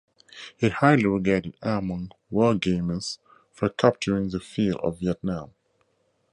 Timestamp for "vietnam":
4.99-5.53